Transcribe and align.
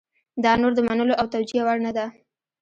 دا 0.43 0.51
نور 0.61 0.71
د 0.75 0.79
منلو 0.87 1.13
او 1.21 1.25
توجیه 1.33 1.61
وړ 1.65 1.77
نه 1.85 1.91
ده. 1.97 2.05